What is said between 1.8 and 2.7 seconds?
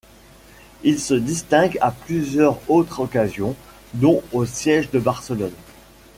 plusieurs